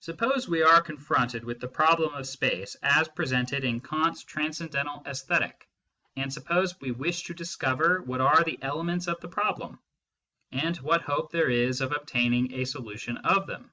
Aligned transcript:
Suppose 0.00 0.48
we 0.48 0.62
are 0.62 0.80
confronted 0.80 1.44
with 1.44 1.60
the 1.60 1.68
problem 1.68 2.14
of 2.14 2.26
space 2.26 2.74
as 2.82 3.06
presented 3.08 3.64
in 3.64 3.82
H4 3.82 3.82
MYSTICISM 3.82 3.92
AND 3.92 4.06
LOGIC 4.06 4.06
Kant 4.06 4.16
s 4.16 4.24
Transcendental 4.24 5.02
^Esthetic, 5.04 5.54
and 6.16 6.32
suppose 6.32 6.80
we 6.80 6.90
wish 6.90 7.24
to 7.24 7.34
discover 7.34 8.00
what 8.00 8.22
are 8.22 8.42
the 8.44 8.56
elements 8.62 9.08
of 9.08 9.20
the 9.20 9.28
problem 9.28 9.78
and 10.52 10.78
what 10.78 11.02
hope 11.02 11.32
there 11.32 11.50
is 11.50 11.82
of 11.82 11.92
obtaining 11.92 12.54
a 12.54 12.64
solution 12.64 13.18
of 13.18 13.46
them. 13.46 13.70